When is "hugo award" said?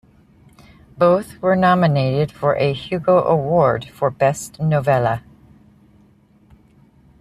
2.73-3.85